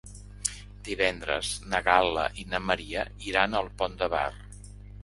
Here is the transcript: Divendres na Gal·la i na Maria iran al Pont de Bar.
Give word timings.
Divendres 0.87 1.51
na 1.75 1.83
Gal·la 1.89 2.25
i 2.45 2.49
na 2.55 2.63
Maria 2.71 3.07
iran 3.31 3.59
al 3.63 3.75
Pont 3.83 3.99
de 4.03 4.11
Bar. 4.17 4.29